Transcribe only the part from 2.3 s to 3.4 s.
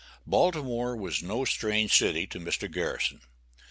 Mr. Garrison.